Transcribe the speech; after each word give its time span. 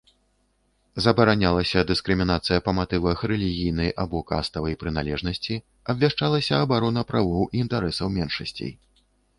Забаранялася 1.05 1.83
дыскрымінацыя 1.91 2.63
па 2.69 2.75
матывах 2.79 3.17
рэлігійнай 3.33 3.93
або 4.05 4.23
каставай 4.33 4.73
прыналежнасці, 4.85 5.61
абвяшчалася 5.95 6.53
абарона 6.67 7.01
правоў 7.15 7.43
і 7.51 7.55
інтарэсаў 7.67 8.07
меншасцей. 8.19 8.71